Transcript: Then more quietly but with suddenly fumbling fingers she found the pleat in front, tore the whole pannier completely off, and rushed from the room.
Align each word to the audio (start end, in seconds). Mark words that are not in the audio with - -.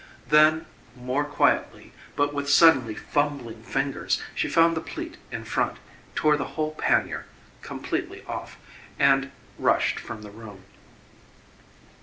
Then 0.29 0.65
more 0.95 1.23
quietly 1.23 1.93
but 2.15 2.33
with 2.33 2.49
suddenly 2.49 2.95
fumbling 2.95 3.61
fingers 3.61 4.19
she 4.33 4.49
found 4.49 4.75
the 4.75 4.81
pleat 4.81 5.17
in 5.31 5.43
front, 5.45 5.77
tore 6.15 6.37
the 6.37 6.43
whole 6.57 6.71
pannier 6.71 7.27
completely 7.61 8.23
off, 8.25 8.57
and 8.97 9.29
rushed 9.59 9.99
from 9.99 10.23
the 10.23 10.31
room. 10.31 10.63